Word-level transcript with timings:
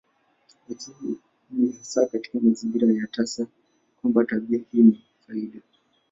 Lakini 0.69 1.15
ni 1.49 1.71
hasa 1.71 2.05
katika 2.05 2.39
mazingira 2.39 2.87
haya 2.87 3.07
tasa 3.07 3.47
kwamba 4.01 4.25
tabia 4.25 4.61
hii 4.71 4.81
ni 4.83 5.01
faida. 5.27 5.59